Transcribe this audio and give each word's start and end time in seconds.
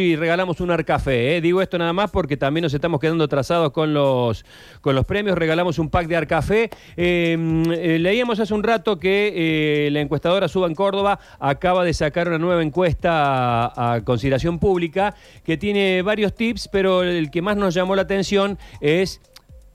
y 0.00 0.14
regalamos 0.14 0.60
un 0.60 0.70
Arcafé. 0.70 1.36
¿eh? 1.36 1.40
Digo 1.40 1.60
esto 1.60 1.76
nada 1.76 1.92
más 1.92 2.08
porque 2.12 2.36
también 2.36 2.62
nos 2.62 2.72
estamos 2.72 3.00
quedando 3.00 3.24
atrasados 3.24 3.72
con 3.72 3.92
los, 3.92 4.44
con 4.80 4.94
los 4.94 5.04
premios. 5.04 5.36
Regalamos 5.36 5.80
un 5.80 5.90
pack 5.90 6.06
de 6.06 6.14
Arcafé. 6.14 6.70
Eh, 6.96 7.36
eh, 7.36 7.98
leíamos 7.98 8.38
hace 8.38 8.54
un 8.54 8.62
rato 8.62 9.00
que 9.00 9.32
eh, 9.34 9.90
la 9.90 10.00
encuestadora 10.00 10.46
Suba 10.46 10.68
en 10.68 10.76
Córdoba 10.76 11.18
acaba 11.40 11.82
de 11.82 11.92
sacar 11.94 12.28
una 12.28 12.38
nueva 12.38 12.62
encuesta 12.62 13.72
a 13.74 14.00
consideración 14.04 14.60
pública 14.60 15.16
que 15.44 15.56
tiene 15.56 16.00
varios 16.02 16.32
tips, 16.32 16.68
pero 16.68 17.02
el 17.02 17.32
que 17.32 17.42
más 17.42 17.56
nos 17.56 17.74
llamó 17.74 17.96
la 17.96 18.02
atención 18.02 18.56
es 18.80 19.20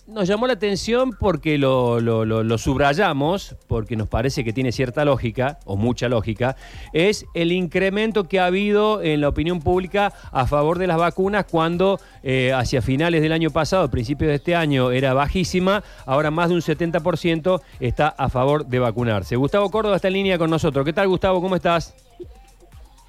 nos 0.05 0.27
llamó 0.27 0.47
la 0.47 0.53
atención 0.53 1.11
porque 1.17 1.57
lo, 1.57 2.01
lo- 2.01 2.25
lo- 2.25 2.43
lo 2.43 2.57
subrayamos, 2.57 3.55
porque 3.67 3.95
nos 3.95 4.09
parece 4.09 4.43
que 4.43 4.51
tiene 4.51 4.73
cierta 4.73 5.05
lógica, 5.05 5.59
o 5.63 5.77
mucha 5.77 6.09
lógica, 6.09 6.57
es 6.91 7.25
el 7.33 7.53
incremento 7.53 8.25
que 8.25 8.39
ha 8.41 8.47
habido 8.47 9.01
en 9.01 9.21
la 9.21 9.29
opinión 9.29 9.61
pública 9.61 10.11
a 10.33 10.45
favor 10.45 10.77
de 10.77 10.87
las 10.87 10.97
vacunas 10.97 11.45
cuando 11.49 12.01
eh, 12.21 12.51
hacia 12.53 12.81
finales 12.81 13.21
del 13.21 13.31
año 13.31 13.49
pasado, 13.49 13.89
principios 13.89 14.27
de 14.29 14.35
este 14.35 14.55
año, 14.55 14.91
era 14.91 15.13
bajísima, 15.13 15.83
ahora 16.05 16.31
más 16.31 16.49
de 16.49 16.55
un 16.55 16.61
70% 16.61 17.61
está 17.79 18.09
a 18.09 18.27
favor 18.27 18.65
de 18.65 18.79
vacunarse. 18.79 19.37
Gustavo 19.37 19.71
Córdoba 19.71 19.95
está 19.95 20.09
en 20.09 20.15
línea 20.15 20.37
con 20.37 20.49
nosotros. 20.49 20.83
¿Qué 20.85 20.91
tal, 20.93 21.07
Gustavo? 21.07 21.41
¿Cómo 21.41 21.55
estás? 21.55 21.95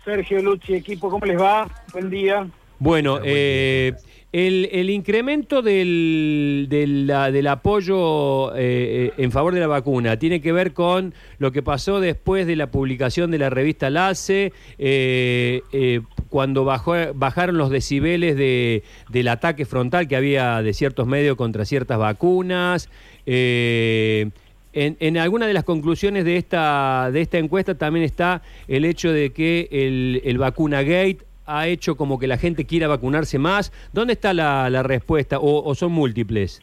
Sergio 0.04 0.40
Lucci, 0.42 0.74
equipo, 0.74 1.10
¿cómo 1.10 1.24
les 1.26 1.40
va? 1.40 1.66
Buen 1.92 2.09
día. 2.09 2.46
Bueno, 2.79 3.18
eh, 3.24 3.95
el, 4.34 4.69
el 4.73 4.91
incremento 4.91 5.62
del, 5.62 6.66
del, 6.69 7.47
apoyo 7.47 8.52
eh, 8.57 8.57
eh, 8.57 9.12
en 9.16 9.30
favor 9.30 9.55
de 9.55 9.60
la 9.60 9.69
vacuna 9.69 10.19
tiene 10.19 10.41
que 10.41 10.51
ver 10.51 10.73
con 10.73 11.15
lo 11.38 11.52
que 11.52 11.62
pasó 11.62 12.01
después 12.01 12.45
de 12.48 12.57
la 12.57 12.69
publicación 12.69 13.30
de 13.30 13.38
la 13.38 13.48
revista 13.48 13.91
LACE, 13.91 14.52
eh, 14.77 16.01
cuando 16.30 16.65
bajaron 16.65 17.57
los 17.57 17.70
decibeles 17.70 18.37
de, 18.37 18.83
del 19.09 19.29
ataque 19.29 19.66
frontal 19.66 20.09
que 20.09 20.16
había 20.16 20.62
de 20.62 20.74
ciertos 20.74 21.07
medios 21.07 21.37
contra 21.37 21.65
ciertas 21.65 21.98
vacunas. 21.98 22.88
en, 23.26 24.32
en 24.73 25.16
alguna 25.16 25.46
de 25.46 25.52
las 25.52 25.63
conclusiones 25.63 26.24
de 26.24 26.38
esta, 26.38 27.10
de 27.13 27.21
esta 27.21 27.38
encuesta 27.38 27.76
también 27.76 28.04
está 28.04 28.43
el 28.66 28.85
hecho 28.85 29.13
de 29.13 29.30
que 29.30 29.69
el, 29.71 30.23
el 30.24 30.38
vacuna 30.38 30.82
gate 30.82 31.19
ha 31.46 31.66
hecho 31.66 31.96
como 31.96 32.18
que 32.18 32.26
la 32.26 32.38
gente 32.38 32.64
quiera 32.64 32.88
vacunarse 32.88 33.38
más. 33.38 33.73
¿Dónde 33.92 34.14
está 34.14 34.32
la, 34.34 34.70
la 34.70 34.82
respuesta? 34.82 35.38
¿O, 35.38 35.62
o 35.64 35.74
son 35.74 35.92
múltiples? 35.92 36.62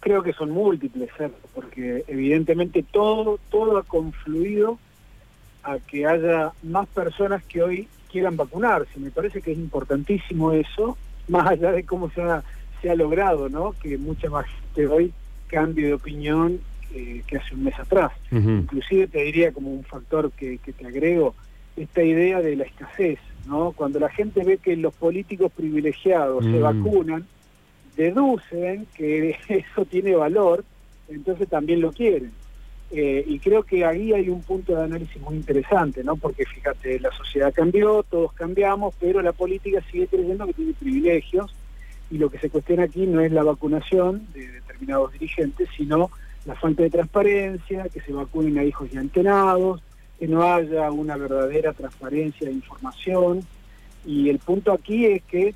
Creo 0.00 0.22
que 0.22 0.32
son 0.32 0.50
múltiples, 0.50 1.10
Sergio, 1.16 1.36
porque 1.54 2.04
evidentemente 2.08 2.82
todo, 2.82 3.38
todo 3.50 3.76
ha 3.76 3.82
confluido 3.82 4.78
a 5.62 5.78
que 5.78 6.06
haya 6.06 6.52
más 6.62 6.86
personas 6.88 7.44
que 7.44 7.62
hoy 7.62 7.88
quieran 8.10 8.36
vacunarse. 8.36 8.98
Me 8.98 9.10
parece 9.10 9.42
que 9.42 9.52
es 9.52 9.58
importantísimo 9.58 10.52
eso, 10.52 10.96
más 11.28 11.46
allá 11.48 11.72
de 11.72 11.84
cómo 11.84 12.10
se 12.10 12.22
ha, 12.22 12.42
se 12.80 12.90
ha 12.90 12.94
logrado, 12.94 13.48
¿no? 13.50 13.74
Que 13.82 13.98
mucha 13.98 14.30
más 14.30 14.46
gente 14.46 14.86
hoy 14.86 15.12
cambie 15.48 15.88
de 15.88 15.94
opinión 15.94 16.60
que, 16.90 17.22
que 17.26 17.36
hace 17.36 17.54
un 17.54 17.64
mes 17.64 17.78
atrás. 17.78 18.12
Ujú. 18.32 18.50
Inclusive 18.50 19.06
te 19.06 19.22
diría 19.22 19.52
como 19.52 19.70
un 19.70 19.84
factor 19.84 20.32
que, 20.32 20.58
que 20.58 20.72
te 20.72 20.86
agrego, 20.86 21.34
esta 21.76 22.02
idea 22.02 22.40
de 22.40 22.56
la 22.56 22.64
escasez, 22.64 23.18
¿no? 23.46 23.72
Cuando 23.72 23.98
la 23.98 24.08
gente 24.10 24.44
ve 24.44 24.58
que 24.58 24.76
los 24.76 24.94
políticos 24.94 25.50
privilegiados 25.52 26.44
se 26.50 26.58
Mm. 26.58 26.62
vacunan, 26.62 27.26
deducen 27.96 28.86
que 28.94 29.36
eso 29.48 29.84
tiene 29.84 30.14
valor, 30.14 30.64
entonces 31.08 31.48
también 31.48 31.80
lo 31.80 31.92
quieren. 31.92 32.32
Eh, 32.92 33.24
y 33.26 33.38
creo 33.38 33.62
que 33.62 33.84
ahí 33.84 34.12
hay 34.12 34.28
un 34.28 34.42
punto 34.42 34.74
de 34.74 34.82
análisis 34.82 35.20
muy 35.22 35.36
interesante, 35.36 36.02
¿no? 36.02 36.16
Porque 36.16 36.44
fíjate, 36.44 36.98
la 36.98 37.12
sociedad 37.12 37.52
cambió, 37.54 38.02
todos 38.02 38.32
cambiamos, 38.32 38.94
pero 38.98 39.22
la 39.22 39.32
política 39.32 39.80
sigue 39.90 40.08
creyendo 40.08 40.46
que 40.46 40.54
tiene 40.54 40.72
privilegios 40.74 41.54
y 42.10 42.18
lo 42.18 42.28
que 42.28 42.38
se 42.38 42.50
cuestiona 42.50 42.84
aquí 42.84 43.06
no 43.06 43.20
es 43.20 43.30
la 43.30 43.44
vacunación 43.44 44.26
de 44.32 44.48
determinados 44.48 45.12
dirigentes, 45.12 45.68
sino 45.76 46.10
la 46.44 46.56
falta 46.56 46.82
de 46.82 46.90
transparencia, 46.90 47.88
que 47.90 48.00
se 48.00 48.12
vacunen 48.12 48.58
a 48.58 48.64
hijos 48.64 48.90
ya 48.90 49.00
entrenados, 49.00 49.82
que 50.20 50.28
no 50.28 50.42
haya 50.42 50.90
una 50.90 51.16
verdadera 51.16 51.72
transparencia 51.72 52.46
de 52.46 52.52
información. 52.52 53.42
Y 54.04 54.28
el 54.28 54.38
punto 54.38 54.70
aquí 54.70 55.06
es 55.06 55.22
que 55.22 55.54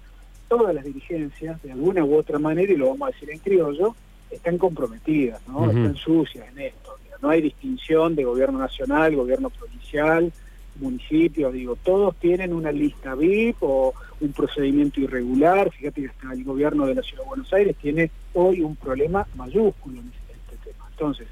todas 0.48 0.74
las 0.74 0.84
dirigencias, 0.84 1.62
de 1.62 1.72
alguna 1.72 2.02
u 2.02 2.16
otra 2.16 2.38
manera, 2.38 2.72
y 2.72 2.76
lo 2.76 2.88
vamos 2.88 3.08
a 3.08 3.12
decir 3.12 3.30
en 3.30 3.38
criollo, 3.40 3.94
están 4.30 4.56
comprometidas, 4.56 5.46
¿no? 5.46 5.66
Están 5.66 5.96
sucias 5.96 6.48
en 6.50 6.60
esto. 6.60 6.96
No 7.20 7.28
hay 7.28 7.42
distinción 7.42 8.14
de 8.14 8.24
gobierno 8.24 8.58
nacional, 8.58 9.14
gobierno 9.14 9.50
provincial, 9.50 10.32
municipio, 10.80 11.52
digo, 11.52 11.76
todos 11.76 12.16
tienen 12.16 12.52
una 12.52 12.72
lista 12.72 13.14
VIP 13.14 13.56
o 13.60 13.94
un 14.20 14.32
procedimiento 14.32 15.00
irregular. 15.00 15.70
Fíjate 15.70 16.02
que 16.02 16.08
hasta 16.08 16.32
el 16.32 16.42
gobierno 16.42 16.86
de 16.86 16.94
la 16.94 17.02
Ciudad 17.02 17.22
de 17.22 17.28
Buenos 17.28 17.52
Aires 17.52 17.76
tiene 17.76 18.10
hoy 18.32 18.62
un 18.62 18.76
problema 18.76 19.26
mayúsculo 19.36 20.00
en 20.00 20.08
este, 20.08 20.54
este 20.54 20.70
tema. 20.70 20.86
Entonces, 20.90 21.28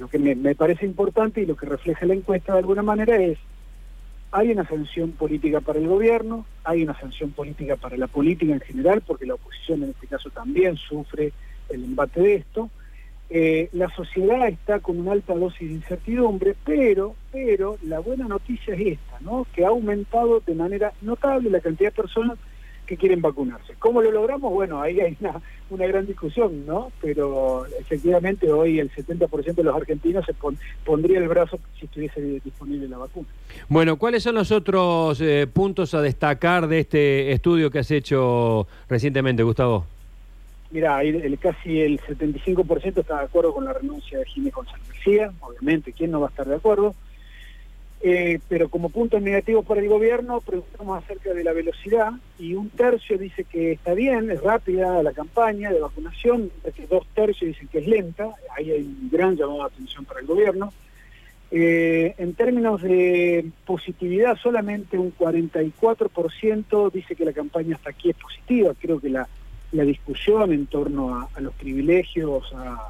lo 0.00 0.08
que 0.08 0.18
me, 0.18 0.54
parece 0.54 0.86
importante 0.86 1.42
y 1.42 1.46
lo 1.46 1.56
que 1.56 1.66
refleja 1.66 2.06
la 2.06 2.14
encuesta 2.14 2.54
de 2.54 2.60
alguna 2.60 2.82
manera 2.82 3.16
es, 3.16 3.36
hay 4.32 4.50
una 4.50 4.66
sanción 4.66 5.12
política 5.12 5.60
para 5.60 5.78
el 5.78 5.88
gobierno, 5.88 6.46
hay 6.64 6.82
una 6.84 6.98
sanción 6.98 7.32
política 7.32 7.76
para 7.76 7.98
la 7.98 8.06
política 8.06 8.54
en 8.54 8.60
general, 8.60 9.02
porque 9.06 9.26
la 9.26 9.34
oposición 9.34 9.82
en 9.82 9.90
este 9.90 10.06
caso 10.06 10.30
también 10.30 10.76
sufre 10.76 11.34
el 11.68 11.84
embate 11.84 12.22
de 12.22 12.34
esto. 12.36 12.70
Eh, 13.28 13.68
la 13.72 13.90
sociedad 13.90 14.48
está 14.48 14.80
con 14.80 14.98
una 14.98 15.12
alta 15.12 15.34
dosis 15.34 15.68
de 15.68 15.74
incertidumbre, 15.74 16.56
pero, 16.64 17.14
pero 17.30 17.76
la 17.82 17.98
buena 17.98 18.26
noticia 18.26 18.74
es 18.74 18.98
esta, 18.98 19.20
¿no? 19.20 19.46
Que 19.52 19.66
ha 19.66 19.68
aumentado 19.68 20.40
de 20.40 20.54
manera 20.54 20.94
notable 21.02 21.50
la 21.50 21.60
cantidad 21.60 21.90
de 21.90 22.02
personas 22.02 22.38
que 22.90 22.96
quieren 22.96 23.22
vacunarse. 23.22 23.74
¿Cómo 23.78 24.02
lo 24.02 24.10
logramos? 24.10 24.52
Bueno, 24.52 24.82
ahí 24.82 24.98
hay 25.00 25.16
una, 25.20 25.40
una 25.70 25.86
gran 25.86 26.06
discusión, 26.08 26.66
¿no? 26.66 26.90
Pero 27.00 27.64
efectivamente 27.78 28.50
hoy 28.50 28.80
el 28.80 28.90
70% 28.90 29.54
de 29.54 29.62
los 29.62 29.76
argentinos 29.76 30.26
se 30.26 30.34
pon- 30.34 30.58
pondría 30.84 31.18
el 31.20 31.28
brazo 31.28 31.60
si 31.78 31.86
estuviese 31.86 32.20
disponible 32.44 32.88
la 32.88 32.98
vacuna. 32.98 33.28
Bueno, 33.68 33.96
¿cuáles 33.96 34.24
son 34.24 34.34
los 34.34 34.50
otros 34.50 35.20
eh, 35.20 35.46
puntos 35.46 35.94
a 35.94 36.02
destacar 36.02 36.66
de 36.66 36.80
este 36.80 37.30
estudio 37.30 37.70
que 37.70 37.78
has 37.78 37.92
hecho 37.92 38.66
recientemente, 38.88 39.44
Gustavo? 39.44 39.86
Mira, 40.72 40.96
ahí 40.96 41.10
el, 41.10 41.38
casi 41.38 41.80
el 41.80 42.00
75% 42.00 42.98
está 43.02 43.18
de 43.20 43.24
acuerdo 43.26 43.54
con 43.54 43.64
la 43.66 43.72
renuncia 43.72 44.18
de 44.18 44.24
Jiménez 44.24 44.54
González 44.54 44.88
García, 44.88 45.30
obviamente, 45.40 45.92
¿quién 45.92 46.10
no 46.10 46.18
va 46.20 46.26
a 46.26 46.30
estar 46.30 46.46
de 46.48 46.56
acuerdo? 46.56 46.96
Eh, 48.02 48.38
pero 48.48 48.70
como 48.70 48.88
punto 48.88 49.20
negativo 49.20 49.62
para 49.62 49.82
el 49.82 49.88
gobierno, 49.88 50.40
preguntamos 50.40 51.02
acerca 51.04 51.34
de 51.34 51.44
la 51.44 51.52
velocidad 51.52 52.12
y 52.38 52.54
un 52.54 52.70
tercio 52.70 53.18
dice 53.18 53.44
que 53.44 53.72
está 53.72 53.92
bien, 53.92 54.30
es 54.30 54.42
rápida 54.42 55.02
la 55.02 55.12
campaña 55.12 55.70
de 55.70 55.80
vacunación, 55.80 56.50
dos 56.88 57.06
tercios 57.14 57.48
dicen 57.48 57.68
que 57.68 57.80
es 57.80 57.86
lenta, 57.86 58.30
ahí 58.56 58.70
hay 58.70 58.80
un 58.80 59.10
gran 59.12 59.36
llamado 59.36 59.58
de 59.58 59.64
atención 59.66 60.06
para 60.06 60.20
el 60.20 60.26
gobierno. 60.26 60.72
Eh, 61.50 62.14
en 62.16 62.32
términos 62.34 62.80
de 62.80 63.44
positividad, 63.66 64.38
solamente 64.38 64.96
un 64.96 65.12
44% 65.14 66.92
dice 66.92 67.16
que 67.16 67.24
la 67.24 67.32
campaña 67.32 67.74
hasta 67.74 67.90
aquí 67.90 68.10
es 68.10 68.16
positiva. 68.16 68.72
Creo 68.80 69.00
que 69.00 69.10
la, 69.10 69.28
discusión 69.72 70.52
en 70.52 70.66
torno 70.66 71.16
a, 71.16 71.28
a 71.34 71.40
los 71.40 71.52
privilegios 71.54 72.50
ha, 72.54 72.88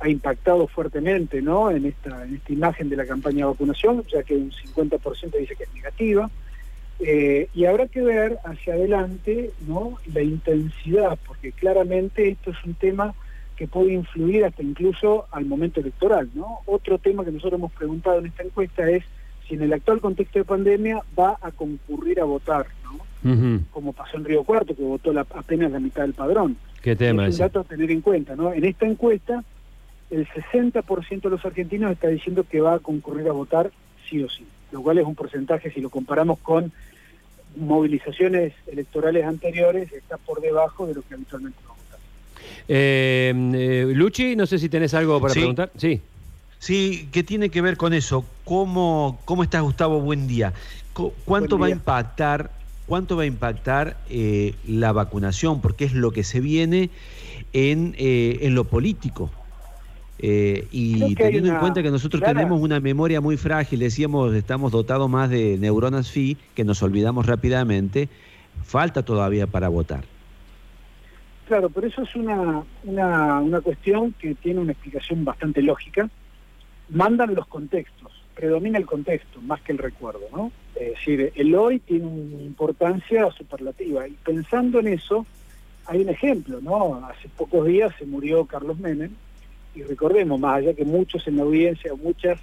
ha 0.00 0.08
impactado 0.08 0.66
fuertemente 0.66 1.42
¿no? 1.42 1.70
en, 1.70 1.84
esta, 1.86 2.24
en 2.24 2.36
esta 2.36 2.52
imagen 2.52 2.88
de 2.88 2.96
la 2.96 3.06
campaña 3.06 3.38
de 3.38 3.44
vacunación, 3.52 4.02
ya 4.12 4.22
que 4.22 4.34
un 4.34 4.50
50% 4.50 5.36
dice 5.38 5.54
que 5.56 5.64
es 5.64 5.74
negativa. 5.74 6.30
Eh, 7.00 7.48
y 7.54 7.64
habrá 7.64 7.86
que 7.88 8.02
ver 8.02 8.38
hacia 8.44 8.74
adelante 8.74 9.50
¿no? 9.66 9.98
la 10.12 10.22
intensidad, 10.22 11.18
porque 11.26 11.52
claramente 11.52 12.28
esto 12.28 12.50
es 12.50 12.56
un 12.64 12.74
tema 12.74 13.14
que 13.56 13.66
puede 13.68 13.92
influir 13.92 14.44
hasta 14.44 14.62
incluso 14.62 15.26
al 15.32 15.44
momento 15.46 15.80
electoral. 15.80 16.28
¿no? 16.34 16.60
Otro 16.66 16.98
tema 16.98 17.24
que 17.24 17.32
nosotros 17.32 17.58
hemos 17.58 17.72
preguntado 17.72 18.18
en 18.18 18.26
esta 18.26 18.42
encuesta 18.42 18.88
es 18.90 19.04
si 19.48 19.54
en 19.54 19.62
el 19.62 19.72
actual 19.72 20.00
contexto 20.00 20.38
de 20.38 20.44
pandemia 20.44 21.00
va 21.18 21.36
a 21.42 21.50
concurrir 21.50 22.20
a 22.20 22.24
votar, 22.24 22.66
¿no? 22.84 23.60
Como 23.70 23.92
pasó 23.92 24.16
en 24.16 24.24
Río 24.24 24.44
Cuarto, 24.44 24.74
que 24.74 24.82
votó 24.82 25.12
la- 25.12 25.26
apenas 25.34 25.70
la 25.72 25.80
mitad 25.80 26.02
del 26.02 26.14
padrón. 26.14 26.56
¿Qué 26.80 26.96
tema 26.96 27.24
es 27.24 27.28
un 27.30 27.34
ese? 27.34 27.42
dato 27.42 27.60
a 27.60 27.64
tener 27.64 27.90
en 27.90 28.00
cuenta. 28.00 28.34
¿no? 28.36 28.52
En 28.54 28.64
esta 28.64 28.86
encuesta, 28.86 29.42
el 30.10 30.26
60% 30.28 31.20
de 31.22 31.30
los 31.30 31.44
argentinos 31.44 31.92
está 31.92 32.08
diciendo 32.08 32.44
que 32.44 32.60
va 32.60 32.74
a 32.74 32.78
concurrir 32.78 33.28
a 33.28 33.32
votar 33.32 33.70
sí 34.08 34.22
o 34.22 34.28
sí, 34.28 34.44
lo 34.72 34.82
cual 34.82 34.98
es 34.98 35.06
un 35.06 35.14
porcentaje, 35.14 35.70
si 35.70 35.80
lo 35.80 35.90
comparamos 35.90 36.38
con 36.40 36.72
movilizaciones 37.56 38.52
electorales 38.66 39.24
anteriores, 39.24 39.92
está 39.92 40.16
por 40.18 40.40
debajo 40.40 40.86
de 40.86 40.94
lo 40.94 41.02
que 41.02 41.14
habitualmente 41.14 41.58
va 41.68 41.74
a 41.74 41.76
votar. 41.76 41.98
Eh, 42.68 43.32
eh, 43.54 43.92
Luchi, 43.94 44.36
no 44.36 44.46
sé 44.46 44.58
si 44.58 44.68
tenés 44.68 44.94
algo 44.94 45.20
para 45.20 45.34
Sí. 45.34 45.40
preguntar. 45.40 45.70
Sí. 45.76 46.00
Sí, 46.58 47.08
¿qué 47.10 47.22
tiene 47.24 47.48
que 47.48 47.62
ver 47.62 47.76
con 47.76 47.94
eso? 47.94 48.24
¿Cómo, 48.44 49.18
cómo 49.24 49.42
estás, 49.42 49.62
Gustavo? 49.62 50.00
Buen 50.00 50.26
día. 50.28 50.52
¿Cuánto 51.24 51.56
Buen 51.56 51.62
va 51.62 51.66
a 51.74 51.76
impactar, 51.76 52.50
cuánto 52.86 53.16
va 53.16 53.22
a 53.22 53.26
impactar 53.26 53.96
eh, 54.10 54.54
la 54.66 54.92
vacunación? 54.92 55.62
Porque 55.62 55.84
es 55.86 55.94
lo 55.94 56.10
que 56.10 56.22
se 56.22 56.40
viene 56.40 56.90
en, 57.54 57.94
eh, 57.98 58.40
en 58.42 58.54
lo 58.54 58.64
político. 58.64 59.30
Eh, 60.22 60.68
y 60.70 61.14
teniendo 61.14 61.50
en 61.50 61.58
cuenta 61.60 61.82
que 61.82 61.90
nosotros 61.90 62.22
tenemos 62.22 62.60
una 62.60 62.78
memoria 62.78 63.22
muy 63.22 63.38
frágil, 63.38 63.80
decíamos, 63.80 64.34
estamos 64.34 64.70
dotados 64.70 65.08
más 65.08 65.30
de 65.30 65.56
neuronas 65.58 66.10
phi, 66.10 66.36
que 66.54 66.62
nos 66.62 66.82
olvidamos 66.82 67.24
rápidamente, 67.24 68.10
falta 68.62 69.02
todavía 69.02 69.46
para 69.46 69.70
votar. 69.70 70.04
Claro, 71.48 71.70
pero 71.70 71.86
eso 71.86 72.02
es 72.02 72.14
una, 72.14 72.62
una, 72.84 73.40
una 73.40 73.60
cuestión 73.62 74.12
que 74.12 74.34
tiene 74.34 74.60
una 74.60 74.72
explicación 74.72 75.24
bastante 75.24 75.62
lógica. 75.62 76.10
Mandan 76.90 77.34
los 77.34 77.46
contextos, 77.46 78.12
predomina 78.34 78.76
el 78.76 78.84
contexto 78.84 79.40
más 79.40 79.62
que 79.62 79.72
el 79.72 79.78
recuerdo, 79.78 80.20
¿no? 80.36 80.52
Es 80.74 80.90
decir, 80.96 81.32
el 81.34 81.54
hoy 81.54 81.78
tiene 81.78 82.06
una 82.06 82.42
importancia 82.42 83.30
superlativa 83.30 84.06
y 84.06 84.12
pensando 84.22 84.80
en 84.80 84.88
eso, 84.88 85.24
hay 85.86 86.02
un 86.02 86.10
ejemplo, 86.10 86.60
¿no? 86.60 86.96
Hace 87.06 87.28
pocos 87.30 87.66
días 87.66 87.94
se 87.98 88.04
murió 88.04 88.44
Carlos 88.44 88.78
Menem 88.78 89.12
y 89.74 89.82
recordemos, 89.82 90.38
más 90.40 90.58
allá 90.58 90.74
que 90.74 90.84
muchos 90.84 91.26
en 91.26 91.36
la 91.36 91.42
audiencia, 91.42 91.92
muchas 91.94 92.40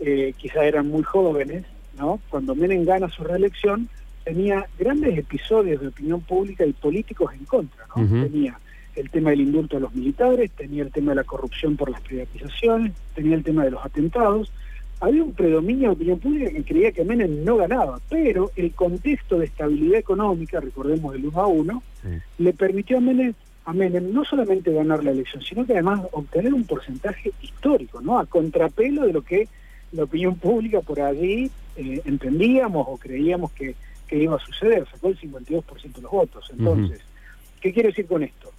eh, 0.00 0.32
quizás 0.36 0.62
eran 0.64 0.88
muy 0.88 1.02
jóvenes, 1.02 1.64
¿no? 1.98 2.20
Cuando 2.30 2.54
Menem 2.54 2.84
gana 2.84 3.08
su 3.08 3.22
reelección, 3.22 3.88
tenía 4.24 4.66
grandes 4.78 5.18
episodios 5.18 5.80
de 5.80 5.88
opinión 5.88 6.20
pública 6.22 6.64
y 6.64 6.72
políticos 6.72 7.32
en 7.34 7.44
contra, 7.44 7.84
¿no? 7.94 8.06
Tenía 8.06 8.58
el 8.96 9.10
tema 9.10 9.30
del 9.30 9.42
indulto 9.42 9.76
a 9.76 9.80
los 9.80 9.94
militares, 9.94 10.50
tenía 10.52 10.82
el 10.82 10.90
tema 10.90 11.12
de 11.12 11.16
la 11.16 11.24
corrupción 11.24 11.76
por 11.76 11.90
las 11.90 12.00
privatizaciones, 12.00 12.92
tenía 13.14 13.36
el 13.36 13.44
tema 13.44 13.64
de 13.64 13.70
los 13.72 13.84
atentados. 13.84 14.52
Había 15.00 15.22
un 15.22 15.32
predominio 15.32 15.88
de 15.88 15.94
opinión 15.94 16.18
pública 16.18 16.50
que 16.50 16.64
creía 16.64 16.92
que 16.92 17.04
Menem 17.04 17.44
no 17.44 17.56
ganaba, 17.56 18.00
pero 18.08 18.50
el 18.56 18.72
contexto 18.72 19.38
de 19.38 19.46
estabilidad 19.46 19.98
económica, 19.98 20.60
recordemos 20.60 21.14
el 21.14 21.26
1 21.26 21.40
a 21.40 21.46
1, 21.46 21.82
le 22.38 22.52
permitió 22.52 22.98
a 22.98 23.00
Menem, 23.00 23.34
a 23.64 23.72
Menem 23.72 24.12
no 24.12 24.24
solamente 24.24 24.72
ganar 24.72 25.04
la 25.04 25.10
elección, 25.10 25.42
sino 25.42 25.66
que 25.66 25.74
además 25.74 26.00
obtener 26.12 26.54
un 26.54 26.64
porcentaje 26.64 27.32
histórico, 27.42 28.00
¿no? 28.00 28.18
A 28.18 28.26
contrapelo 28.26 29.06
de 29.06 29.12
lo 29.12 29.22
que 29.22 29.48
la 29.92 30.04
opinión 30.04 30.36
pública 30.36 30.80
por 30.80 31.00
allí 31.00 31.50
eh, 31.76 32.00
entendíamos 32.04 32.86
o 32.88 32.96
creíamos 32.96 33.52
que 33.52 33.74
que 34.10 34.18
iba 34.18 34.34
a 34.34 34.40
suceder, 34.40 34.84
sacó 34.90 35.08
el 35.08 35.20
52% 35.20 35.92
de 35.94 36.02
los 36.02 36.10
votos. 36.10 36.50
Entonces, 36.50 37.00
¿qué 37.60 37.72
quiere 37.72 37.90
decir 37.90 38.06
con 38.06 38.24
esto? 38.24 38.50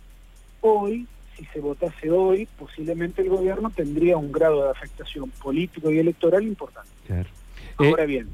Hoy, 0.61 1.05
si 1.35 1.43
se 1.45 1.59
votase 1.59 2.09
hoy, 2.09 2.47
posiblemente 2.57 3.21
el 3.21 3.27
gobierno 3.27 3.69
tendría 3.69 4.15
un 4.15 4.31
grado 4.31 4.63
de 4.63 4.71
afectación 4.71 5.29
político 5.29 5.91
y 5.91 5.99
electoral 5.99 6.43
importante. 6.43 6.89
Ahora 7.75 8.03
eh, 8.03 8.07
bien, 8.07 8.29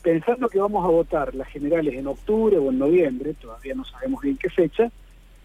pensando 0.00 0.48
que 0.48 0.58
vamos 0.58 0.82
a 0.86 0.88
votar 0.88 1.34
las 1.34 1.48
generales 1.48 1.92
en 1.94 2.06
octubre 2.06 2.56
o 2.56 2.70
en 2.70 2.78
noviembre, 2.78 3.34
todavía 3.34 3.74
no 3.74 3.84
sabemos 3.84 4.22
bien 4.22 4.38
qué 4.38 4.48
fecha, 4.48 4.90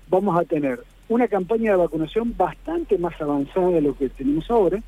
vamos 0.10 0.40
a 0.40 0.44
tener 0.44 0.80
una 1.08 1.28
campaña 1.28 1.72
de 1.72 1.78
vacunación 1.78 2.36
bastante 2.38 2.98
más 2.98 3.20
avanzada 3.20 3.70
de 3.70 3.82
lo 3.82 3.98
que 3.98 4.10
tenemos 4.10 4.50
ahora, 4.52 4.82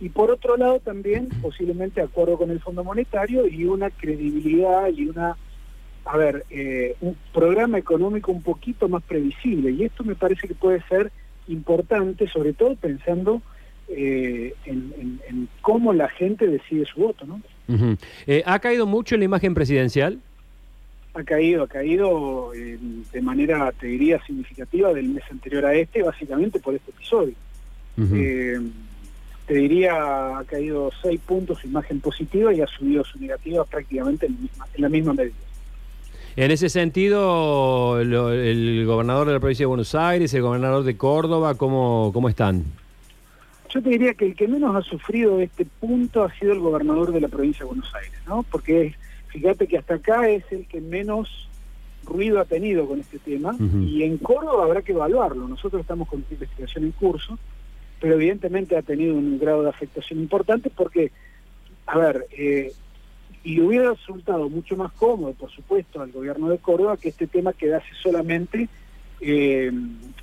y 0.00 0.08
por 0.08 0.30
otro 0.30 0.56
lado 0.56 0.80
también 0.80 1.28
posiblemente 1.40 2.00
acuerdo 2.00 2.36
con 2.36 2.50
el 2.50 2.60
Fondo 2.60 2.82
Monetario 2.82 3.46
y 3.46 3.64
una 3.64 3.90
credibilidad 3.90 4.88
y 4.88 5.08
una 5.08 5.36
a 6.04 6.16
ver, 6.16 6.44
eh, 6.50 6.96
un 7.00 7.16
programa 7.32 7.78
económico 7.78 8.32
un 8.32 8.42
poquito 8.42 8.88
más 8.88 9.02
previsible. 9.04 9.70
Y 9.70 9.84
esto 9.84 10.04
me 10.04 10.14
parece 10.14 10.48
que 10.48 10.54
puede 10.54 10.82
ser 10.88 11.12
importante, 11.48 12.28
sobre 12.28 12.52
todo 12.52 12.74
pensando 12.74 13.40
eh, 13.88 14.54
en, 14.64 15.48
cómo 15.60 15.92
la 15.92 16.08
gente 16.08 16.46
decide 16.46 16.84
su 16.86 17.00
voto. 17.00 17.24
¿no? 17.24 17.40
Eh, 18.26 18.42
¿Ha 18.46 18.58
caído 18.58 18.86
mucho 18.86 19.14
en 19.14 19.20
la 19.20 19.24
imagen 19.26 19.54
presidencial? 19.54 20.18
Ha 21.14 21.22
caído, 21.24 21.64
ha 21.64 21.68
caído 21.68 22.52
de 22.52 23.20
manera, 23.20 23.70
te 23.72 23.86
diría, 23.86 24.22
significativa 24.24 24.92
del 24.94 25.10
mes 25.10 25.24
anterior 25.30 25.66
a 25.66 25.74
este, 25.74 26.02
básicamente 26.02 26.58
por 26.58 26.74
este 26.74 26.90
episodio. 26.90 27.34
te 29.46 29.54
diría, 29.54 30.38
ha 30.38 30.44
caído 30.44 30.90
seis 31.02 31.20
puntos 31.20 31.58
su 31.58 31.66
imagen 31.66 32.00
positiva 32.00 32.54
y 32.54 32.60
ha 32.60 32.66
subido 32.66 33.04
su 33.04 33.18
negativa 33.18 33.64
prácticamente 33.64 34.26
en 34.26 34.48
la 34.76 34.88
misma 34.88 35.12
medida. 35.12 35.34
En 36.34 36.50
ese 36.50 36.70
sentido, 36.70 38.00
el 38.00 38.86
gobernador 38.86 39.26
de 39.26 39.34
la 39.34 39.40
provincia 39.40 39.64
de 39.64 39.68
Buenos 39.68 39.94
Aires, 39.94 40.32
el 40.32 40.40
gobernador 40.40 40.82
de 40.82 40.96
Córdoba, 40.96 41.56
¿cómo, 41.56 42.10
¿cómo 42.14 42.30
están? 42.30 42.64
Yo 43.68 43.82
te 43.82 43.90
diría 43.90 44.14
que 44.14 44.26
el 44.26 44.34
que 44.34 44.48
menos 44.48 44.74
ha 44.74 44.80
sufrido 44.80 45.40
este 45.40 45.66
punto 45.66 46.24
ha 46.24 46.32
sido 46.38 46.52
el 46.52 46.60
gobernador 46.60 47.12
de 47.12 47.20
la 47.20 47.28
provincia 47.28 47.60
de 47.60 47.66
Buenos 47.66 47.94
Aires, 47.94 48.18
¿no? 48.26 48.44
Porque 48.44 48.94
fíjate 49.32 49.66
que 49.66 49.78
hasta 49.78 49.94
acá 49.94 50.28
es 50.28 50.44
el 50.50 50.66
que 50.66 50.80
menos 50.80 51.48
ruido 52.04 52.40
ha 52.40 52.44
tenido 52.44 52.86
con 52.86 53.00
este 53.00 53.18
tema 53.18 53.56
y 53.80 54.02
en 54.02 54.18
Córdoba 54.18 54.64
habrá 54.64 54.82
que 54.82 54.92
evaluarlo. 54.92 55.48
Nosotros 55.48 55.80
estamos 55.80 56.08
con 56.08 56.24
investigación 56.30 56.84
en 56.84 56.92
curso, 56.92 57.38
pero 58.00 58.14
evidentemente 58.14 58.76
ha 58.76 58.82
tenido 58.82 59.14
un 59.14 59.38
grado 59.38 59.62
de 59.62 59.70
afectación 59.70 60.20
importante 60.20 60.70
porque, 60.70 61.12
a 61.86 61.98
ver, 61.98 62.26
eh, 62.36 62.72
y 63.44 63.60
hubiera 63.60 63.90
resultado 63.90 64.48
mucho 64.48 64.76
más 64.76 64.92
cómodo, 64.92 65.32
por 65.32 65.50
supuesto, 65.50 66.00
al 66.00 66.12
gobierno 66.12 66.48
de 66.48 66.58
Córdoba 66.58 66.96
que 66.96 67.08
este 67.08 67.26
tema 67.26 67.52
quedase 67.52 67.88
solamente 68.00 68.68
eh, 69.20 69.72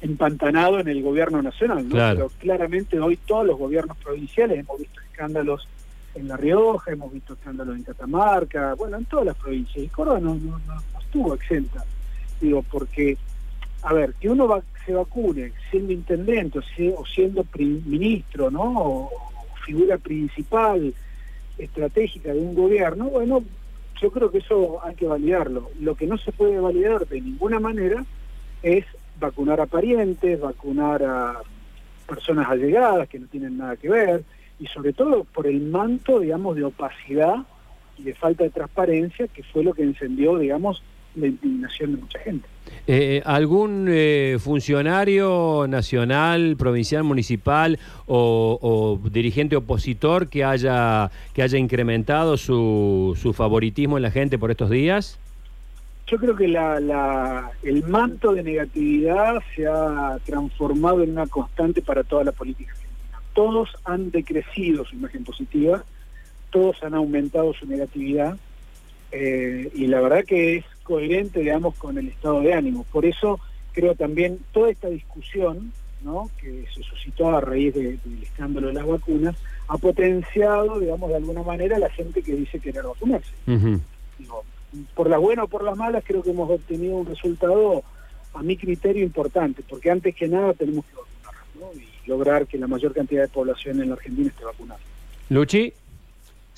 empantanado 0.02 0.80
en 0.80 0.88
el 0.88 1.02
gobierno 1.02 1.42
nacional. 1.42 1.88
¿no? 1.88 1.96
Pero 1.96 2.30
claramente 2.40 3.00
hoy 3.00 3.18
todos 3.18 3.46
los 3.46 3.58
gobiernos 3.58 3.98
provinciales 3.98 4.60
hemos 4.60 4.80
visto 4.80 5.00
escándalos 5.12 5.68
en 6.16 6.28
La 6.28 6.38
Rioja, 6.38 6.92
hemos 6.92 7.12
visto 7.12 7.34
escándalos 7.34 7.76
en 7.76 7.84
Catamarca, 7.84 8.74
bueno, 8.74 8.98
en 8.98 9.06
todas 9.06 9.28
las 9.28 9.36
provincias. 9.38 9.86
Y 9.86 9.88
Córdoba 9.90 10.20
no, 10.20 10.36
no, 10.36 10.60
estuvo 11.00 11.34
exenta. 11.34 11.84
Digo, 12.40 12.64
porque, 12.64 13.18
a 13.84 13.94
ver, 13.94 14.14
que 14.16 14.30
uno 14.30 14.62
se 14.86 14.94
vacune 14.94 15.52
siendo 15.70 15.94
intendente 15.94 16.60
o, 16.60 17.06
siendo 17.06 17.46
ministro, 17.86 18.50
¿no? 18.50 18.64
o 18.64 19.12
figura 19.66 19.98
principal 19.98 20.94
estratégica 21.58 22.34
de 22.34 22.40
un 22.40 22.56
gobierno, 22.56 23.06
bueno, 23.06 23.44
yo 24.02 24.12
creo 24.12 24.32
que 24.32 24.40
eso 24.40 24.80
hay 24.84 24.96
que 24.96 25.06
validarlo. 25.06 25.70
Lo 25.80 25.96
que 25.96 26.08
no 26.08 26.18
se 26.18 26.32
puede 26.32 26.60
validar 26.60 27.06
de 27.08 27.22
ninguna 27.22 27.60
manera 27.60 28.06
es 28.64 28.86
vacunar 29.20 29.60
a 29.60 29.66
parientes, 29.66 30.40
vacunar 30.40 31.04
a 31.04 31.42
personas 32.08 32.50
allegadas 32.50 33.08
que 33.10 33.20
no 33.20 33.28
tienen 33.28 33.58
nada 33.58 33.76
que 33.76 33.90
ver, 33.90 34.24
y 34.60 34.68
sobre 34.68 34.94
todo 34.94 35.24
por 35.24 35.48
el 35.48 35.62
manto, 35.62 36.20
digamos, 36.20 36.56
de 36.56 36.64
opacidad 36.64 37.38
y 37.98 38.04
de 38.04 38.14
falta 38.14 38.44
de 38.44 38.50
transparencia, 38.50 39.28
que 39.28 39.44
fue 39.44 39.64
lo 39.64 39.74
que 39.74 39.84
encendió, 39.84 40.38
digamos, 40.38 40.84
la 41.16 41.28
indignación 41.28 41.96
de 41.96 42.02
mucha 42.02 42.20
gente. 42.20 42.48
Eh, 42.88 43.22
¿Algún 43.26 43.88
eh, 43.90 44.38
funcionario 44.40 45.66
nacional, 45.68 46.56
provincial, 46.58 47.04
municipal 47.04 47.80
o, 48.06 49.00
dirigente 49.12 49.56
opositor 49.56 50.28
que 50.28 50.44
haya, 50.44 51.10
que 51.34 51.42
haya 51.42 51.58
incrementado 51.58 52.38
su, 52.38 53.18
su 53.20 53.34
favoritismo 53.34 53.98
en 53.98 54.04
la 54.04 54.12
gente 54.12 54.38
por 54.38 54.52
estos 54.52 54.70
días? 54.70 55.20
Yo 56.10 56.18
creo 56.18 56.36
que 56.36 56.48
la, 56.48 57.52
el 57.62 57.84
manto 57.84 58.34
de 58.34 58.42
negatividad 58.42 59.44
se 59.56 59.68
ha 59.68 60.18
transformado 60.26 61.04
en 61.04 61.12
una 61.12 61.28
constante 61.28 61.84
para 61.84 62.04
toda 62.04 62.24
la 62.24 62.32
política. 62.32 62.74
Todos 63.40 63.70
han 63.86 64.12
decrecido 64.12 64.84
su 64.84 64.98
imagen 64.98 65.24
positiva, 65.24 65.86
todos 66.50 66.84
han 66.84 66.94
aumentado 66.94 67.54
su 67.54 67.66
negatividad 67.66 68.36
eh, 69.14 69.72
y 69.74 69.88
la 69.88 70.02
verdad 70.02 70.26
que 70.26 70.58
es 70.58 70.66
coherente, 70.84 71.40
digamos, 71.40 71.76
con 71.76 71.98
el 71.98 72.10
estado 72.10 72.42
de 72.42 72.54
ánimo. 72.54 72.86
Por 72.92 73.06
eso 73.06 73.40
creo 73.72 73.96
también 73.96 74.40
toda 74.52 74.72
esta 74.72 74.90
discusión 74.90 75.72
¿no? 76.02 76.30
que 76.42 76.66
se 76.76 76.84
suscitó 76.84 77.30
a 77.30 77.40
raíz 77.40 77.74
del 77.74 77.98
escándalo 78.22 78.68
de 78.68 78.74
las 78.74 78.86
vacunas 78.86 79.38
ha 79.70 79.78
potenciado, 79.78 80.78
digamos, 80.78 81.10
de 81.10 81.16
alguna 81.16 81.42
manera 81.42 81.78
a 81.78 81.80
la 81.80 81.90
gente 81.92 82.22
que 82.22 82.36
dice 82.36 82.60
querer 82.60 82.84
vacunarse. 82.84 83.32
por 84.94 85.10
las 85.10 85.22
buenas 85.22 85.46
o 85.46 85.48
por 85.48 85.64
las 85.64 85.78
malas, 85.78 86.04
creo 86.06 86.22
que 86.22 86.32
hemos 86.32 86.50
obtenido 86.50 86.98
un 86.98 87.06
resultado, 87.06 87.84
a 88.34 88.44
mi 88.44 88.58
criterio, 88.58 89.02
importante, 89.06 89.64
porque 89.70 89.90
antes 89.90 90.14
que 90.14 90.28
nada 90.28 90.54
tenemos 90.56 90.84
que 90.84 90.96
vacunarnos 90.98 91.78
y 91.78 91.99
lograr 92.10 92.48
que 92.48 92.58
la 92.58 92.68
mayor 92.68 92.94
cantidad 92.94 93.22
de 93.22 93.30
población 93.30 93.82
en 93.82 93.90
la 93.90 93.96
Argentina 93.96 94.28
esté 94.28 94.44
vacunada. 94.44 94.80
Luchi. 95.30 95.74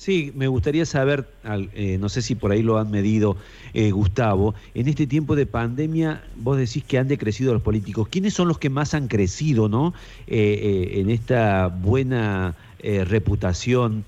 Sí, 0.02 0.32
me 0.34 0.48
gustaría 0.48 0.84
saber, 0.84 1.28
eh, 1.74 1.96
no 2.00 2.08
sé 2.08 2.22
si 2.22 2.34
por 2.34 2.50
ahí 2.50 2.60
lo 2.60 2.76
han 2.78 2.90
medido, 2.90 3.36
eh, 3.72 3.92
Gustavo, 3.92 4.52
en 4.74 4.88
este 4.88 5.06
tiempo 5.06 5.36
de 5.36 5.46
pandemia 5.46 6.24
vos 6.34 6.58
decís 6.58 6.82
que 6.82 6.98
han 6.98 7.06
decrecido 7.06 7.52
los 7.52 7.62
políticos. 7.62 8.08
¿Quiénes 8.08 8.34
son 8.34 8.48
los 8.48 8.58
que 8.58 8.68
más 8.68 8.94
han 8.94 9.06
crecido 9.06 9.68
¿no? 9.68 9.94
Eh, 10.26 10.94
en 10.94 11.08
esta 11.08 11.68
buena 11.68 12.56
reputación, 12.82 14.04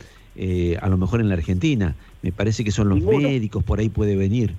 a 0.80 0.88
lo 0.88 0.96
mejor 0.96 1.20
en 1.20 1.28
la 1.28 1.36
Argentina? 1.36 1.94
Me 2.22 2.32
parece 2.32 2.64
que 2.64 2.72
son 2.72 2.88
los 2.88 3.00
médicos, 3.00 3.62
por 3.62 3.78
ahí 3.78 3.88
puede 3.88 4.16
venir. 4.16 4.52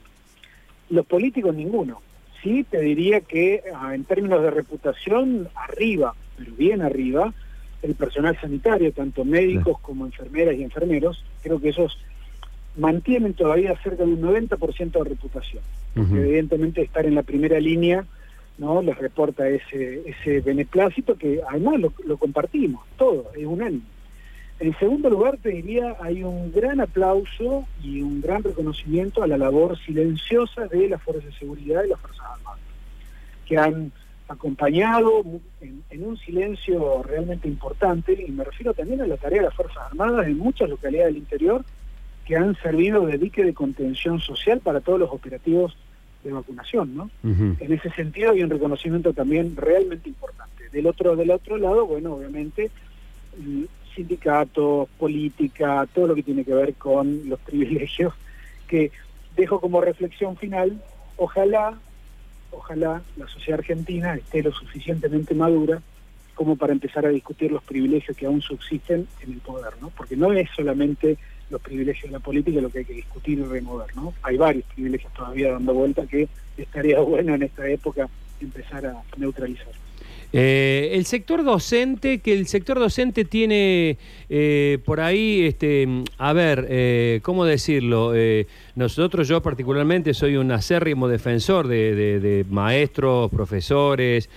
Los 0.90 1.06
políticos 1.06 1.54
ninguno. 1.54 2.02
Sí, 2.42 2.64
te 2.64 2.80
diría 2.80 3.20
que 3.20 3.62
ah, 3.76 3.94
en 3.94 4.06
términos 4.06 4.42
de 4.42 4.52
reputación, 4.52 5.50
arriba, 5.56 6.14
pero 6.38 6.52
bien 6.56 6.82
arriba, 6.82 7.34
el 7.82 7.96
personal 7.96 8.38
sanitario, 8.40 8.92
tanto 8.92 9.24
médicos 9.26 9.80
como 9.80 10.06
enfermeras 10.06 10.56
y 10.56 10.64
enfermeros, 10.64 11.24
creo 11.44 11.60
que 11.60 11.70
esos 11.70 11.98
mantienen 12.78 13.34
todavía 13.34 13.78
cerca 13.84 14.04
de 14.04 14.14
un 14.14 14.22
90% 14.22 14.92
de 14.92 15.10
reputación. 15.10 15.64
evidentemente 15.96 16.82
estar 16.82 17.06
en 17.06 17.16
la 17.16 17.24
primera 17.24 17.60
línea 17.60 18.06
no 18.58 18.82
les 18.82 18.98
reporta 18.98 19.48
ese, 19.48 20.04
ese 20.10 20.42
beneplácito 20.42 21.18
que 21.18 21.42
además 21.48 21.80
lo, 21.80 22.18
compartimos, 22.18 22.84
todo, 22.98 23.32
es 23.36 23.46
unánime. 23.46 23.84
En 24.60 24.78
segundo 24.80 25.10
lugar, 25.10 25.38
te 25.38 25.50
diría, 25.50 25.98
hay 26.00 26.24
un 26.24 26.54
gran 26.54 26.80
aplauso 26.80 27.68
y 27.84 28.02
un 28.02 28.22
gran 28.22 28.42
reconocimiento 28.42 29.22
a 29.22 29.28
la 29.28 29.38
labor 29.38 29.78
silenciosa 29.80 30.68
de 30.68 30.88
las 30.88 31.04
fuerzas 31.04 31.26
de 31.26 31.40
seguridad 31.40 31.84
y 31.84 31.90
las 31.90 32.00
Fuerzas 32.00 32.26
Armadas, 32.26 32.62
que 33.46 33.58
han 33.58 33.92
acompañado 34.28 35.24
en, 35.62 36.04
un 36.04 36.18
silencio 36.18 37.04
realmente 37.04 37.48
importante, 37.48 38.26
y 38.28 38.32
me 38.32 38.44
refiero 38.44 38.74
también 38.74 39.02
a 39.02 39.08
la 39.08 39.18
tarea 39.18 39.40
de 39.40 39.46
las 39.46 39.56
Fuerzas 39.56 39.78
Armadas 39.78 40.28
en 40.28 40.38
muchas 40.38 40.70
localidades 40.70 41.14
del 41.14 41.24
interior, 41.24 41.64
que 42.26 42.36
han 42.36 42.56
servido 42.56 43.06
de 43.06 43.18
dique 43.18 43.44
de 43.44 43.54
contención 43.54 44.20
social 44.20 44.60
para 44.60 44.82
todos 44.82 45.00
los 45.00 45.12
operativos 45.12 45.78
de 46.24 46.34
vacunación, 46.34 46.96
¿no? 46.96 47.10
En 47.24 47.72
ese 47.72 47.92
sentido 47.92 48.32
hay 48.32 48.42
un 48.42 48.50
reconocimiento 48.50 49.14
también 49.14 49.56
realmente 49.56 50.10
importante. 50.10 50.70
Del 50.72 50.88
otro, 50.88 51.16
del 51.16 51.30
otro 51.30 51.58
lado, 51.58 51.86
bueno, 51.86 52.16
obviamente, 52.16 52.72
sindicatos, 53.96 54.90
política, 54.98 55.88
todo 55.94 56.08
lo 56.08 56.16
que 56.16 56.24
tiene 56.24 56.44
que 56.44 56.54
ver 56.54 56.74
con 56.74 57.30
los 57.30 57.40
privilegios, 57.46 58.14
que 58.68 58.92
dejo 59.36 59.62
como 59.62 59.82
reflexión 59.82 60.36
final, 60.36 60.82
ojalá, 61.18 61.78
ojalá 62.58 63.02
la 63.18 63.28
sociedad 63.28 63.60
argentina 63.60 64.16
esté 64.16 64.42
lo 64.42 64.52
suficientemente 64.52 65.36
madura 65.36 65.82
como 66.34 66.56
para 66.58 66.74
empezar 66.74 67.06
a 67.06 67.10
discutir 67.10 67.52
los 67.52 67.64
privilegios 67.64 68.16
que 68.16 68.26
aún 68.26 68.42
subsisten 68.42 69.08
en 69.22 69.32
el 69.32 69.40
poder, 69.40 69.74
¿no? 69.82 69.90
Porque 69.90 70.18
no 70.18 70.34
es 70.34 70.50
solamente 70.56 71.18
los 71.50 71.62
privilegios 71.62 72.12
de 72.12 72.18
la 72.18 72.20
política 72.20 72.60
lo 72.60 72.70
que 72.70 72.80
hay 72.80 72.86
que 72.86 72.94
discutir 72.94 73.40
y 73.40 73.44
remover, 73.44 73.96
¿no? 73.96 74.14
Hay 74.22 74.36
varios 74.38 74.66
privilegios 74.66 75.14
todavía 75.14 75.54
dando 75.54 75.74
vuelta 75.74 76.06
que 76.06 76.28
estaría 76.58 77.00
bueno 77.02 77.36
en 77.36 77.44
esta 77.44 77.68
época 77.68 78.10
empezar 78.42 78.86
a 78.86 79.02
neutralizar. 79.18 79.85
Eh, 80.38 80.90
el 80.92 81.06
sector 81.06 81.46
docente, 81.46 82.20
que 82.20 82.34
el 82.34 82.46
sector 82.48 82.78
docente 82.78 83.24
tiene 83.24 83.98
eh, 84.28 84.80
por 84.84 85.00
ahí, 85.00 85.46
este, 85.46 85.88
a 86.18 86.34
ver, 86.34 86.68
eh, 86.70 87.22
¿cómo 87.24 87.46
decirlo? 87.46 88.12
nosotros, 88.76 89.30
yo 89.30 89.42
particularmente, 89.42 90.14
soy 90.14 90.36
un 90.36 90.52
acérrimo 90.52 91.08
defensor 91.08 91.70
de, 91.70 92.46
maestros, 92.50 93.32
profesores, 93.32 94.30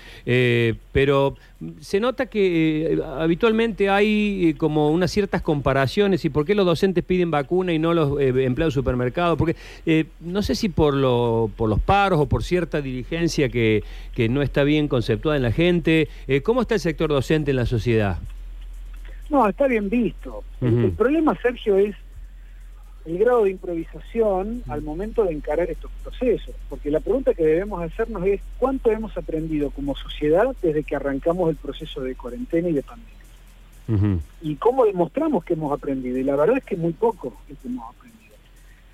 pero 0.92 1.34
se 1.80 1.98
nota 1.98 2.26
que 2.26 3.02
habitualmente 3.18 3.90
hay 3.90 4.54
como 4.56 4.90
unas 4.90 5.10
ciertas 5.10 5.42
comparaciones 5.42 6.24
y 6.24 6.30
por 6.30 6.44
qué 6.46 6.54
los 6.54 6.64
docentes 6.64 7.02
piden 7.02 7.32
vacuna 7.32 7.72
y 7.72 7.80
no 7.80 7.94
los 7.94 8.20
empleados 8.20 8.74
de 8.74 8.78
supermercado, 8.78 9.36
porque 9.36 9.56
no 10.20 10.42
sé 10.42 10.54
si 10.54 10.68
por, 10.68 10.94
lo, 10.94 11.50
por 11.56 11.68
los 11.68 11.80
paros 11.80 12.20
o 12.20 12.26
por 12.26 12.44
cierta 12.44 12.80
dirigencia 12.80 13.48
que, 13.48 13.82
que 14.14 14.28
no 14.28 14.42
está 14.42 14.62
bien 14.62 14.86
conceptuada 14.86 15.36
en 15.36 15.42
la 15.42 15.52
gente, 15.52 15.87
¿cómo 16.42 16.62
está 16.62 16.74
el 16.74 16.80
sector 16.80 17.10
docente 17.10 17.50
en 17.50 17.56
la 17.56 17.66
sociedad? 17.66 18.18
No, 19.30 19.46
está 19.48 19.66
bien 19.66 19.88
visto. 19.88 20.42
el, 20.60 20.92
problema, 20.92 21.36
Sergio, 21.40 21.76
es 21.76 21.94
el 23.04 23.18
grado 23.18 23.44
de 23.44 23.50
improvisación 23.50 24.62
al 24.68 24.82
momento 24.82 25.24
de 25.24 25.32
encarar 25.32 25.70
estos 25.70 25.90
procesos. 26.02 26.54
Porque 26.68 26.90
la 26.90 27.00
pregunta 27.00 27.34
que 27.34 27.44
debemos 27.44 27.82
hacernos 27.82 28.26
es 28.26 28.40
cuánto 28.58 28.90
hemos 28.90 29.16
aprendido 29.16 29.70
como 29.70 29.94
sociedad 29.96 30.54
desde 30.62 30.82
que 30.82 30.96
arrancamos 30.96 31.50
el 31.50 31.56
proceso 31.56 32.00
de 32.02 32.14
cuarentena 32.14 32.68
y 32.68 32.72
de 32.72 32.82
pandemia. 32.82 33.14
Y 34.42 34.56
cómo 34.56 34.84
demostramos 34.84 35.44
que 35.44 35.54
hemos 35.54 35.72
aprendido. 35.72 36.18
Y 36.18 36.24
la 36.24 36.36
verdad 36.36 36.58
es 36.58 36.64
que 36.64 36.76
muy 36.76 36.92
poco 36.92 37.34
es 37.48 37.58
que 37.58 37.68
hemos 37.68 37.88
aprendido. 37.94 38.34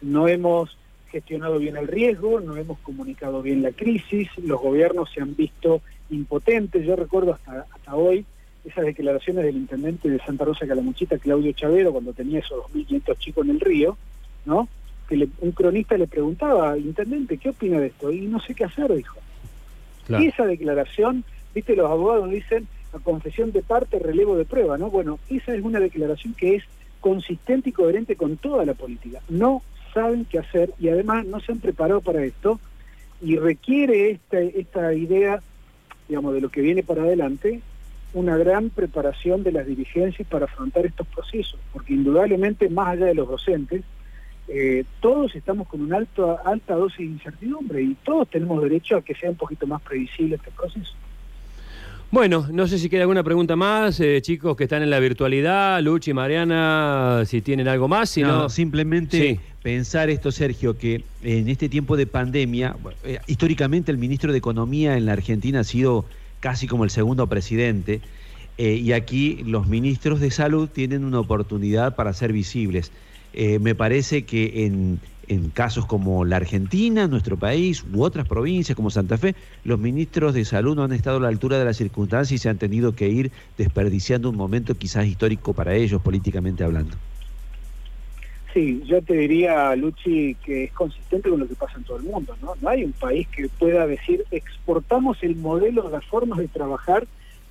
No 0.03 0.29
hemos 0.29 0.77
gestionado 1.15 1.61
bien 1.61 1.77
el 1.77 1.87
riesgo, 1.87 2.41
no 2.41 2.57
hemos 2.57 2.77
comunicado 2.81 3.41
bien 3.41 3.63
la 3.63 3.71
crisis, 3.71 4.29
los 4.39 4.61
gobiernos 4.61 5.09
se 5.13 5.21
han 5.21 5.37
visto 5.37 5.81
impotentes. 6.11 6.85
Yo 6.85 6.97
recuerdo 6.97 7.35
hasta, 7.35 7.67
hasta 7.73 7.95
hoy 7.95 8.27
esas 8.65 8.85
declaraciones 8.85 9.45
del 9.45 9.57
intendente 9.57 10.11
de 10.11 10.19
Santa 10.19 10.45
Rosa 10.45 10.67
Calamuchita, 10.67 11.19
Claudio 11.19 11.53
Chavero, 11.53 11.93
cuando 11.93 12.13
tenía 12.13 12.41
esos 12.41 12.65
2.500 12.73 13.19
chicos 13.19 13.45
en 13.45 13.51
el 13.53 13.61
río, 13.61 13.97
¿no? 14.45 14.69
Que 15.09 15.29
un 15.39 15.53
cronista 15.53 15.97
le 15.97 16.09
preguntaba, 16.09 16.77
intendente, 16.77 17.39
¿qué 17.39 17.51
opina 17.51 17.79
de 17.79 17.89
esto? 17.89 18.11
Y 18.11 18.23
no 18.23 18.41
sé 18.41 18.57
qué 18.57 18.65
hacer, 18.65 18.93
dijo. 18.93 19.19
Y 20.09 20.27
esa 20.27 20.47
declaración, 20.47 21.23
viste, 21.55 21.77
los 21.77 21.89
abogados 21.89 22.29
dicen, 22.29 22.67
a 22.93 22.99
confesión 22.99 23.53
de 23.53 23.63
parte, 23.63 24.01
relevo 24.01 24.37
de 24.37 24.47
prueba, 24.47 24.77
¿no? 24.79 24.91
Bueno, 24.91 25.21
esa 25.31 25.55
es 25.55 25.63
una 25.63 25.79
declaración 25.79 26.35
que 26.35 26.57
es 26.57 26.65
consistente 27.01 27.69
y 27.69 27.73
coherente 27.73 28.17
con 28.17 28.37
toda 28.37 28.65
la 28.65 28.75
política. 28.75 29.21
No 29.29 29.63
saben 29.95 30.27
qué 30.27 30.41
hacer 30.41 30.71
y 30.79 30.89
además 30.89 31.25
no 31.25 31.41
se 31.41 31.53
han 31.53 31.61
preparado 31.61 32.01
para 32.01 32.25
esto 32.25 32.61
y 33.23 33.37
requiere 33.37 34.11
esta, 34.11 34.41
esta 34.41 34.93
idea, 34.93 35.41
digamos, 36.09 36.35
de 36.35 36.41
lo 36.43 36.51
que 36.51 36.61
viene 36.61 36.83
para 36.83 37.03
adelante, 37.03 37.61
una 38.13 38.37
gran 38.37 38.71
preparación 38.71 39.43
de 39.43 39.53
las 39.53 39.67
dirigencias 39.67 40.29
para 40.29 40.45
afrontar 40.45 40.85
estos 40.85 41.07
procesos, 41.07 41.59
porque 41.73 41.95
indudablemente, 41.95 42.69
más 42.69 42.89
allá 42.89 43.07
de 43.07 43.15
los 43.15 43.29
docentes, 43.29 43.83
eh, 44.47 44.85
todos 45.01 45.35
estamos 45.35 45.67
con 45.69 45.81
una 45.81 45.97
alta, 45.97 46.37
alta 46.45 46.75
dosis 46.75 46.99
de 46.99 47.05
incertidumbre 47.05 47.83
y 47.83 47.95
todos 48.05 48.29
tenemos 48.29 48.63
derecho 48.63 48.97
a 48.97 49.03
que 49.03 49.15
sea 49.15 49.31
un 49.31 49.37
poquito 49.37 49.67
más 49.67 49.81
previsible 49.81 50.37
este 50.37 50.51
proceso. 50.51 50.93
Bueno, 52.11 52.47
no 52.53 52.69
sé 52.69 52.79
si 52.79 52.89
queda 52.89 53.01
alguna 53.01 53.25
pregunta 53.25 53.57
más, 53.57 53.99
eh, 53.99 54.21
chicos 54.23 54.55
que 54.57 54.65
están 54.65 54.83
en 54.83 54.91
la 54.91 55.01
virtualidad, 55.01 55.81
Luchi, 55.83 56.13
Mariana, 56.13 57.23
si 57.25 57.41
tienen 57.41 57.67
algo 57.67 57.89
más. 57.89 58.11
Si 58.11 58.23
no, 58.23 58.49
simplemente 58.49 59.41
pensar 59.65 60.11
esto, 60.11 60.31
Sergio, 60.31 60.77
que 60.77 61.05
en 61.23 61.49
este 61.49 61.71
tiempo 61.71 61.97
de 61.97 62.07
pandemia, 62.07 62.77
eh, 63.03 63.19
históricamente 63.27 63.91
el 63.91 63.97
ministro 63.97 64.31
de 64.31 64.37
Economía 64.37 64.99
en 64.99 65.07
la 65.07 65.15
Argentina 65.15 65.61
ha 65.61 65.65
sido 65.65 66.05
casi 66.41 66.67
como 66.67 66.85
el 66.85 66.91
segundo 66.91 67.27
presidente, 67.29 68.03
eh, 68.59 68.75
y 68.75 68.93
aquí 68.93 69.43
los 69.43 69.67
ministros 69.67 70.21
de 70.21 70.31
salud 70.31 70.69
tienen 70.69 71.03
una 71.03 71.19
oportunidad 71.19 71.97
para 71.97 72.13
ser 72.13 72.31
visibles. 72.31 72.93
Eh, 73.33 73.59
me 73.59 73.75
parece 73.75 74.27
que 74.27 74.67
en, 74.67 75.01
en, 75.29 75.49
casos 75.49 75.87
como 75.87 76.27
la 76.27 76.37
Argentina, 76.37 77.09
nuestro 77.09 77.39
país, 77.39 77.87
u 77.91 78.03
otras 78.03 78.29
provincias 78.29 78.77
como 78.77 78.91
Santa 78.91 79.17
Fe, 79.17 79.35
los 79.65 79.79
ministros 79.79 80.35
de 80.35 80.45
salud 80.45 80.77
no 80.77 80.85
han 80.85 80.93
estado 80.93 81.17
a 81.17 81.21
la 81.21 81.29
altura 81.29 81.59
de 81.59 81.65
las 81.65 81.79
circunstancias 81.79 82.39
y 82.39 82.43
se 82.43 82.51
han 82.51 82.59
tenido 82.59 82.95
que 82.95 83.09
ir 83.09 83.33
desperdiciando 83.57 84.29
un 84.29 84.37
momento 84.37 84.75
quizás 84.75 85.07
histórico 85.07 85.55
para 85.55 85.75
ellos, 85.75 86.03
políticamente 86.03 86.65
hablando. 86.65 86.99
Sí, 88.55 88.85
yo 88.87 89.03
te 89.03 89.15
diría, 89.15 89.75
Luchi, 89.75 90.37
que 90.37 90.65
es 90.65 90.73
consistente 90.73 91.29
con 91.29 91.41
lo 91.41 91.49
que 91.49 91.57
pasa 91.57 91.77
en 91.77 91.83
todo 91.83 91.97
el 91.97 92.05
mundo, 92.05 92.37
¿no? 92.41 92.55
No 92.61 92.69
hay 92.69 92.85
un 92.85 92.93
país 92.93 93.27
que 93.27 93.49
pueda 93.49 93.85
decir 93.85 94.25
exportamos 94.31 95.19
el 95.23 95.35
modelo, 95.35 95.91
las 95.91 96.05
formas 96.05 96.39
de 96.39 96.47
trabajar 96.47 97.05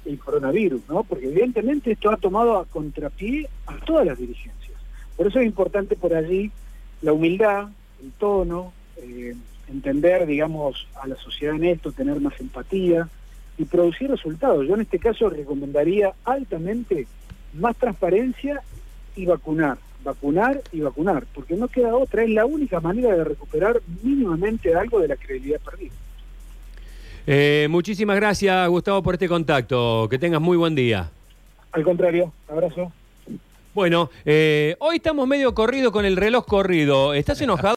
el 0.05 0.17
coronavirus, 0.17 0.81
¿no? 0.87 1.03
Porque 1.03 1.25
evidentemente 1.25 1.91
esto 1.91 2.09
ha 2.09 2.15
tomado 2.15 2.57
a 2.57 2.65
contrapié 2.65 3.49
a 3.67 3.75
todas 3.85 4.05
las 4.05 4.17
dirigencias. 4.17 4.77
Por 5.17 5.27
eso 5.27 5.41
es 5.41 5.45
importante 5.45 5.97
por 5.97 6.13
allí 6.13 6.51
la 7.01 7.11
humildad, 7.11 7.67
el 8.01 8.11
tono, 8.13 8.71
eh, 8.95 9.35
entender, 9.67 10.25
digamos, 10.25 10.87
a 11.01 11.07
la 11.07 11.17
sociedad 11.17 11.55
en 11.55 11.65
esto, 11.65 11.91
tener 11.91 12.21
más 12.21 12.39
empatía 12.39 13.09
y 13.57 13.65
producir 13.65 14.09
resultados. 14.09 14.65
Yo 14.65 14.75
en 14.75 14.81
este 14.81 14.99
caso 14.99 15.29
recomendaría 15.29 16.13
altamente 16.23 17.07
más 17.53 17.75
transparencia 17.75 18.61
y 19.17 19.25
vacunar 19.25 19.77
vacunar 20.03 20.61
y 20.71 20.81
vacunar, 20.81 21.25
porque 21.33 21.55
no 21.55 21.67
queda 21.67 21.95
otra, 21.95 22.23
es 22.23 22.29
la 22.29 22.45
única 22.45 22.79
manera 22.79 23.15
de 23.15 23.23
recuperar 23.23 23.81
mínimamente 24.01 24.75
algo 24.75 24.99
de 24.99 25.07
la 25.07 25.15
credibilidad 25.15 25.59
perdida. 25.61 25.93
Eh, 27.25 27.67
muchísimas 27.69 28.17
gracias, 28.17 28.67
Gustavo, 28.69 29.01
por 29.01 29.15
este 29.15 29.29
contacto. 29.29 30.07
Que 30.09 30.19
tengas 30.19 30.41
muy 30.41 30.57
buen 30.57 30.75
día. 30.75 31.09
Al 31.71 31.83
contrario, 31.83 32.33
abrazo. 32.49 32.91
Bueno, 33.73 34.11
eh, 34.23 34.75
hoy 34.79 34.97
estamos 34.97 35.27
medio 35.27 35.55
corrido 35.55 35.91
con 35.91 36.05
el 36.05 36.15
reloj 36.15 36.45
corrido. 36.45 37.15
¿Estás 37.15 37.41
enojado? 37.41 37.69